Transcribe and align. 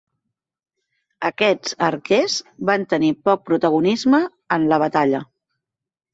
Aquests 1.29 1.75
arquers 1.87 2.39
van 2.71 2.87
tenir 2.95 3.13
poc 3.29 3.45
protagonisme 3.51 4.23
en 4.59 4.67
la 4.75 4.83
batalla. 4.87 5.23